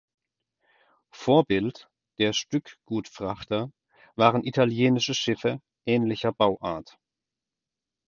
Vorbild 1.11 1.87
der 2.17 2.33
Stückgutfrachter 2.33 3.69
waren 4.15 4.43
italienische 4.43 5.13
Schiffe 5.13 5.61
ähnlicher 5.85 6.33
Bauart. 6.33 6.97